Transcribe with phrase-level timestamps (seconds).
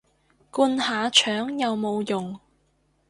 [0.49, 2.39] 灌下腸有冇用